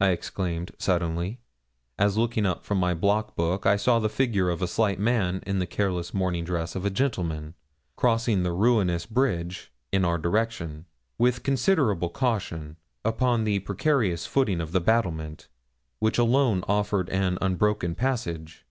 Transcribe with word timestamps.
I 0.00 0.10
exclaimed 0.10 0.70
suddenly, 0.78 1.40
as 1.98 2.16
looking 2.16 2.46
up 2.46 2.64
from 2.64 2.78
my 2.78 2.94
block 2.94 3.34
book 3.34 3.66
I 3.66 3.74
saw 3.74 3.98
the 3.98 4.08
figure 4.08 4.48
of 4.48 4.62
a 4.62 4.68
slight 4.68 5.00
man 5.00 5.42
in 5.44 5.58
the 5.58 5.66
careless 5.66 6.14
morning 6.14 6.44
dress 6.44 6.76
of 6.76 6.84
a 6.84 6.88
gentleman, 6.88 7.54
crossing 7.96 8.44
the 8.44 8.52
ruinous 8.52 9.06
bridge 9.06 9.72
in 9.90 10.04
our 10.04 10.18
direction, 10.18 10.84
with 11.18 11.42
considerable 11.42 12.10
caution, 12.10 12.76
upon 13.04 13.42
the 13.42 13.58
precarious 13.58 14.24
footing 14.24 14.60
of 14.60 14.70
the 14.70 14.80
battlement, 14.80 15.48
which 15.98 16.16
alone 16.16 16.62
offered 16.68 17.10
an 17.10 17.36
unbroken 17.42 17.96
passage. 17.96 18.64